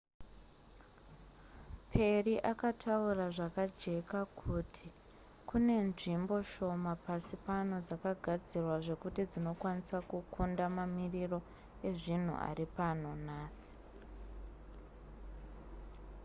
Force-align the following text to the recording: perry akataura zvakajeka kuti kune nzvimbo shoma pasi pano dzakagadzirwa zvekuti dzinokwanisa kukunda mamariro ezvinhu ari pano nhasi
perry 1.91 2.35
akataura 2.51 3.25
zvakajeka 3.37 4.19
kuti 4.41 4.87
kune 5.49 5.75
nzvimbo 5.89 6.35
shoma 6.51 6.93
pasi 7.05 7.35
pano 7.45 7.75
dzakagadzirwa 7.85 8.75
zvekuti 8.85 9.21
dzinokwanisa 9.31 9.97
kukunda 10.09 10.65
mamariro 10.77 11.39
ezvinhu 11.89 12.35
ari 12.49 12.65
pano 12.77 13.09
nhasi 13.25 13.75